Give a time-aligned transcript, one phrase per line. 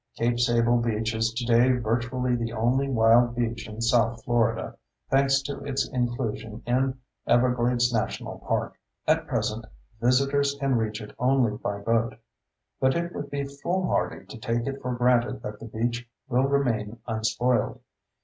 [0.15, 4.75] Cape Sable beach is today virtually the only wild beach in South Florida,
[5.11, 8.79] thanks to its inclusion in Everglades National Park.
[9.05, 9.65] At present,
[10.01, 12.15] visitors can reach it only by boat.
[12.79, 16.97] But it would be foolhardy to take it for granted that the beach will remain
[17.05, 17.79] unspoiled.